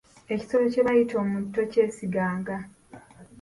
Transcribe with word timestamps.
Ekisolo 0.33 0.63
kye 0.73 0.83
bayita 0.87 1.15
omuntu 1.23 1.47
tokyesiganga. 1.55 2.55